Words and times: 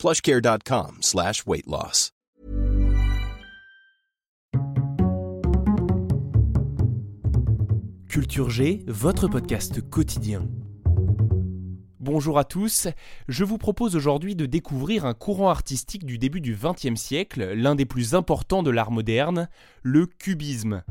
plushcare.com 0.00 0.96
slash. 1.02 1.44
Culture 8.08 8.48
G, 8.48 8.82
votre 8.86 9.28
podcast 9.28 9.82
quotidien. 9.90 10.48
Bonjour 11.98 12.38
à 12.38 12.44
tous, 12.44 12.88
je 13.28 13.44
vous 13.44 13.58
propose 13.58 13.94
aujourd'hui 13.94 14.34
de 14.34 14.46
découvrir 14.46 15.04
un 15.04 15.12
courant 15.12 15.50
artistique 15.50 16.06
du 16.06 16.16
début 16.16 16.40
du 16.40 16.56
XXe 16.56 16.98
siècle, 16.98 17.52
l'un 17.52 17.74
des 17.74 17.84
plus 17.84 18.14
importants 18.14 18.62
de 18.62 18.70
l'art 18.70 18.92
moderne, 18.92 19.50
le 19.82 20.06
cubisme. 20.06 20.82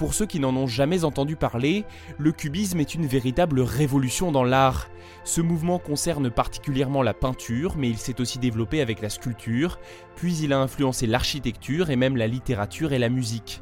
Pour 0.00 0.14
ceux 0.14 0.24
qui 0.24 0.40
n'en 0.40 0.56
ont 0.56 0.66
jamais 0.66 1.04
entendu 1.04 1.36
parler, 1.36 1.84
le 2.16 2.32
cubisme 2.32 2.80
est 2.80 2.94
une 2.94 3.04
véritable 3.04 3.60
révolution 3.60 4.32
dans 4.32 4.44
l'art. 4.44 4.88
Ce 5.24 5.42
mouvement 5.42 5.78
concerne 5.78 6.30
particulièrement 6.30 7.02
la 7.02 7.12
peinture, 7.12 7.76
mais 7.76 7.90
il 7.90 7.98
s'est 7.98 8.18
aussi 8.18 8.38
développé 8.38 8.80
avec 8.80 9.02
la 9.02 9.10
sculpture, 9.10 9.78
puis 10.16 10.34
il 10.38 10.54
a 10.54 10.58
influencé 10.58 11.06
l'architecture 11.06 11.90
et 11.90 11.96
même 11.96 12.16
la 12.16 12.28
littérature 12.28 12.94
et 12.94 12.98
la 12.98 13.10
musique. 13.10 13.60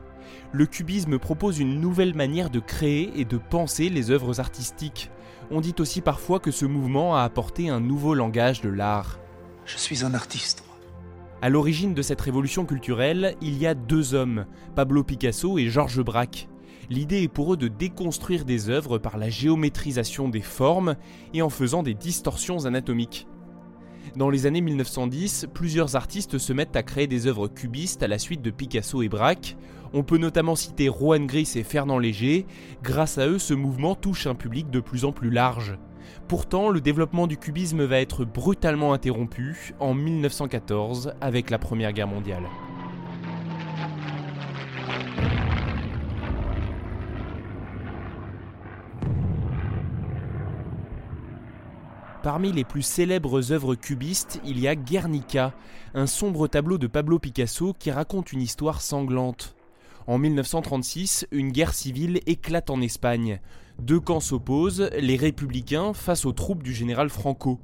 Le 0.52 0.66
cubisme 0.66 1.18
propose 1.18 1.58
une 1.58 1.80
nouvelle 1.80 2.14
manière 2.14 2.50
de 2.50 2.60
créer 2.60 3.10
et 3.16 3.24
de 3.24 3.36
penser 3.36 3.88
les 3.88 4.12
œuvres 4.12 4.38
artistiques. 4.38 5.10
On 5.50 5.60
dit 5.60 5.74
aussi 5.80 6.02
parfois 6.02 6.38
que 6.38 6.52
ce 6.52 6.66
mouvement 6.66 7.16
a 7.16 7.24
apporté 7.24 7.68
un 7.68 7.80
nouveau 7.80 8.14
langage 8.14 8.60
de 8.60 8.68
l'art. 8.68 9.18
Je 9.66 9.76
suis 9.76 10.04
un 10.04 10.14
artiste. 10.14 10.67
À 11.40 11.50
l'origine 11.50 11.94
de 11.94 12.02
cette 12.02 12.20
révolution 12.20 12.66
culturelle, 12.66 13.36
il 13.40 13.58
y 13.58 13.66
a 13.68 13.74
deux 13.74 14.12
hommes, 14.12 14.44
Pablo 14.74 15.04
Picasso 15.04 15.56
et 15.56 15.68
Georges 15.68 16.02
Braque. 16.02 16.48
L'idée 16.90 17.22
est 17.22 17.28
pour 17.28 17.54
eux 17.54 17.56
de 17.56 17.68
déconstruire 17.68 18.44
des 18.44 18.70
œuvres 18.70 18.98
par 18.98 19.18
la 19.18 19.30
géométrisation 19.30 20.28
des 20.28 20.40
formes 20.40 20.96
et 21.34 21.42
en 21.42 21.48
faisant 21.48 21.84
des 21.84 21.94
distorsions 21.94 22.66
anatomiques. 22.66 23.28
Dans 24.16 24.30
les 24.30 24.46
années 24.46 24.62
1910, 24.62 25.46
plusieurs 25.54 25.94
artistes 25.94 26.38
se 26.38 26.52
mettent 26.52 26.74
à 26.74 26.82
créer 26.82 27.06
des 27.06 27.28
œuvres 27.28 27.46
cubistes 27.46 28.02
à 28.02 28.08
la 28.08 28.18
suite 28.18 28.42
de 28.42 28.50
Picasso 28.50 29.02
et 29.02 29.08
Braque. 29.08 29.56
On 29.92 30.02
peut 30.02 30.18
notamment 30.18 30.56
citer 30.56 30.88
Rohan 30.88 31.24
Gris 31.24 31.52
et 31.54 31.62
Fernand 31.62 32.00
Léger. 32.00 32.46
Grâce 32.82 33.16
à 33.16 33.28
eux, 33.28 33.38
ce 33.38 33.54
mouvement 33.54 33.94
touche 33.94 34.26
un 34.26 34.34
public 34.34 34.70
de 34.70 34.80
plus 34.80 35.04
en 35.04 35.12
plus 35.12 35.30
large. 35.30 35.78
Pourtant, 36.28 36.68
le 36.70 36.80
développement 36.80 37.26
du 37.26 37.36
cubisme 37.36 37.84
va 37.84 38.00
être 38.00 38.24
brutalement 38.24 38.92
interrompu 38.92 39.74
en 39.80 39.94
1914 39.94 41.14
avec 41.20 41.50
la 41.50 41.58
Première 41.58 41.92
Guerre 41.92 42.08
mondiale. 42.08 42.44
Parmi 52.22 52.52
les 52.52 52.64
plus 52.64 52.82
célèbres 52.82 53.52
œuvres 53.52 53.74
cubistes, 53.74 54.40
il 54.44 54.58
y 54.58 54.68
a 54.68 54.74
Guernica, 54.74 55.54
un 55.94 56.06
sombre 56.06 56.48
tableau 56.48 56.76
de 56.76 56.86
Pablo 56.86 57.18
Picasso 57.18 57.74
qui 57.78 57.90
raconte 57.90 58.32
une 58.32 58.42
histoire 58.42 58.80
sanglante. 58.82 59.54
En 60.08 60.16
1936, 60.16 61.26
une 61.32 61.52
guerre 61.52 61.74
civile 61.74 62.20
éclate 62.24 62.70
en 62.70 62.80
Espagne. 62.80 63.40
Deux 63.78 64.00
camps 64.00 64.20
s'opposent, 64.20 64.88
les 64.98 65.16
républicains 65.16 65.92
face 65.92 66.24
aux 66.24 66.32
troupes 66.32 66.62
du 66.62 66.72
général 66.72 67.10
Franco. 67.10 67.60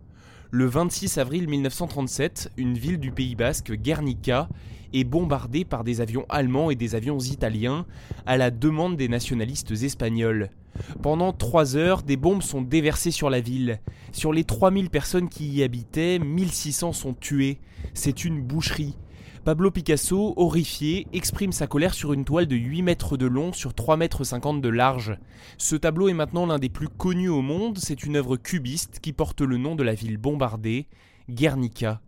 Le 0.51 0.67
26 0.67 1.17
avril 1.17 1.49
1937, 1.49 2.53
une 2.59 2.77
ville 2.77 2.99
du 2.99 3.13
Pays 3.13 3.35
basque, 3.35 3.73
Guernica, 3.73 4.51
est 4.93 5.05
bombardée 5.05 5.65
par 5.65 5.85
des 5.85 6.03
avions 6.03 6.27
allemands 6.29 6.71
et 6.71 6.75
des 6.75 6.95
avions 6.95 7.19
italiens 7.19 7.87
à 8.27 8.37
la 8.37 8.51
demande 8.51 8.99
des 8.99 9.09
nationalistes 9.09 9.73
espagnols. 9.83 10.51
Pendant 11.01 11.33
trois 11.33 11.77
heures, 11.77 12.03
des 12.03 12.19
bombes 12.19 12.43
sont 12.43 12.61
déversées 12.61 13.11
sur 13.11 13.31
la 13.31 13.41
ville. 13.41 13.81
Sur 14.13 14.35
les 14.35 14.45
3000 14.45 14.91
personnes 14.91 15.31
qui 15.31 15.49
y 15.49 15.63
habitaient, 15.63 16.19
1600 16.19 16.93
sont 16.93 17.15
tuées. 17.15 17.59
C'est 17.95 18.27
une 18.27 18.43
boucherie. 18.43 18.99
Pablo 19.45 19.71
Picasso, 19.71 20.33
horrifié, 20.39 21.07
exprime 21.13 21.53
sa 21.53 21.67
colère 21.67 21.93
sur 21.93 22.15
une 22.15 22.25
toile 22.25 22.47
de 22.47 22.57
8 22.57 22.81
mètres 22.81 23.19
de 23.19 23.27
long 23.27 23.53
sur 23.53 23.75
3 23.75 23.99
mètres 23.99 24.25
50 24.25 24.63
de 24.63 24.69
large. 24.71 25.19
Ce 25.59 25.77
tableau 25.77 26.09
est 26.09 26.15
maintenant 26.15 26.47
l'un 26.47 26.59
des 26.59 26.71
plus 26.71 26.89
connus 26.89 27.29
au 27.29 27.43
monde, 27.43 27.77
c'est 27.77 28.05
une 28.05 28.17
œuvre 28.17 28.39
cubiste 28.39 29.01
qui 29.01 29.13
porte 29.13 29.43
le 29.43 29.59
nom 29.59 29.75
de 29.75 29.83
la 29.83 29.93
ville 29.93 30.17
bombardée, 30.17 30.87
Guernica. 31.29 32.01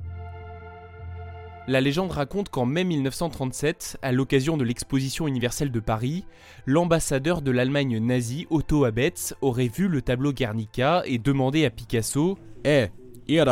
La 1.69 1.83
légende 1.83 2.11
raconte 2.11 2.49
qu'en 2.49 2.65
mai 2.65 2.85
1937, 2.85 3.99
à 4.01 4.13
l'occasion 4.13 4.57
de 4.57 4.65
l'exposition 4.65 5.29
universelle 5.29 5.71
de 5.71 5.81
Paris, 5.81 6.25
l'ambassadeur 6.65 7.43
de 7.43 7.51
l'Allemagne 7.51 7.99
nazie 7.99 8.47
Otto 8.49 8.85
Abetz 8.85 9.35
aurait 9.43 9.69
vu 9.69 9.89
le 9.89 10.01
tableau 10.01 10.33
Guernica 10.33 11.03
et 11.05 11.19
demandé 11.19 11.67
à 11.67 11.71
Picasso 11.71 12.39
Eh, 12.65 12.87
ihr 13.29 13.45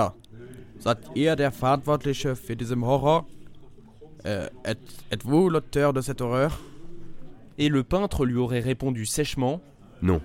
der 1.36 1.52
Verantwortliche 1.52 2.34
für 2.34 2.56
Horror? 2.82 3.26
Euh, 4.26 4.48
Êtes-vous 5.10 5.50
l'auteur 5.50 5.92
de 5.92 6.00
cette 6.00 6.20
horreur? 6.20 6.60
Et 7.58 7.68
le 7.68 7.84
peintre 7.84 8.24
lui 8.24 8.36
aurait 8.36 8.60
répondu 8.60 9.06
sèchement 9.06 9.60
Non, 10.02 10.20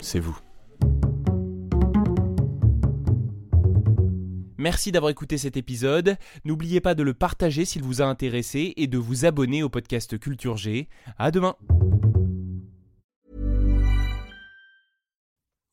c'est 0.00 0.20
vous. 0.20 0.38
Merci 4.62 4.92
d'avoir 4.92 5.10
écouté 5.10 5.38
cet 5.38 5.56
épisode. 5.56 6.16
N'oubliez 6.44 6.80
pas 6.80 6.94
de 6.94 7.02
le 7.02 7.14
partager 7.14 7.64
s'il 7.64 7.82
vous 7.82 8.00
a 8.00 8.04
intéressé 8.04 8.72
et 8.76 8.86
de 8.86 8.96
vous 8.96 9.24
abonner 9.24 9.64
au 9.64 9.68
podcast 9.68 10.16
Culture 10.18 10.56
G. 10.56 10.88
À 11.18 11.32
demain. 11.32 11.56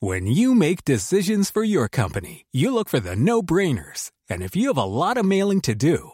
When 0.02 0.28
you 0.28 0.56
make 0.56 0.86
decisions 0.86 1.52
for 1.52 1.64
your 1.64 1.88
company, 1.88 2.46
you 2.52 2.72
look 2.74 2.90
for 2.90 3.00
the 3.02 3.16
no-brainers. 3.16 4.12
And 4.28 4.42
if 4.42 4.56
you 4.56 4.70
have 4.70 4.78
a 4.78 4.86
lot 4.86 5.18
of 5.18 5.26
mailing 5.26 5.62
to 5.62 5.76
do, 5.76 6.14